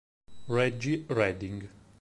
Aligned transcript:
Reggie 0.47 1.05
Redding 1.13 1.69